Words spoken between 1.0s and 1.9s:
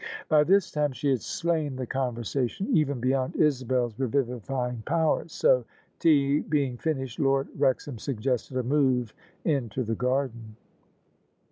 had slain the